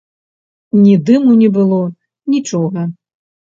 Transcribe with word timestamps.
Ні 0.83 0.95
дыму 1.11 1.37
не 1.43 1.49
было, 1.59 1.79
нічога. 2.37 2.91